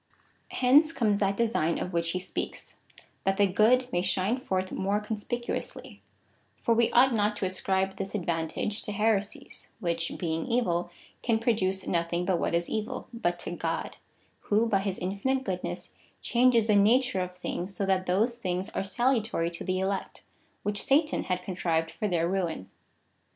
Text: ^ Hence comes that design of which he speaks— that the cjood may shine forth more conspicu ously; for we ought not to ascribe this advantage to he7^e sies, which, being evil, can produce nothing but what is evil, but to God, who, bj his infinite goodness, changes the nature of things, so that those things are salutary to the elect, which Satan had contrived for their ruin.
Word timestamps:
^ 0.01 0.03
Hence 0.53 0.91
comes 0.91 1.19
that 1.19 1.37
design 1.37 1.77
of 1.77 1.93
which 1.93 2.09
he 2.09 2.17
speaks— 2.17 2.75
that 3.23 3.37
the 3.37 3.47
cjood 3.53 3.91
may 3.91 4.01
shine 4.01 4.39
forth 4.39 4.71
more 4.71 4.99
conspicu 4.99 5.55
ously; 5.55 6.01
for 6.59 6.73
we 6.73 6.89
ought 6.89 7.13
not 7.13 7.35
to 7.37 7.45
ascribe 7.45 7.97
this 7.97 8.15
advantage 8.15 8.81
to 8.81 8.93
he7^e 8.93 9.23
sies, 9.43 9.67
which, 9.79 10.13
being 10.17 10.47
evil, 10.47 10.89
can 11.21 11.37
produce 11.37 11.85
nothing 11.85 12.25
but 12.25 12.39
what 12.39 12.55
is 12.55 12.67
evil, 12.67 13.09
but 13.13 13.37
to 13.37 13.51
God, 13.51 13.97
who, 14.45 14.67
bj 14.67 14.81
his 14.81 14.97
infinite 14.97 15.43
goodness, 15.43 15.91
changes 16.23 16.65
the 16.65 16.75
nature 16.75 17.21
of 17.21 17.37
things, 17.37 17.75
so 17.75 17.85
that 17.85 18.07
those 18.07 18.39
things 18.39 18.71
are 18.71 18.83
salutary 18.83 19.51
to 19.51 19.63
the 19.63 19.77
elect, 19.77 20.23
which 20.63 20.81
Satan 20.83 21.25
had 21.25 21.43
contrived 21.43 21.91
for 21.91 22.07
their 22.07 22.27
ruin. 22.27 22.71